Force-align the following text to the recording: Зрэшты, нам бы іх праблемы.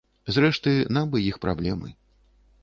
Зрэшты, 0.35 0.73
нам 0.97 1.11
бы 1.11 1.21
іх 1.29 1.39
праблемы. 1.45 1.95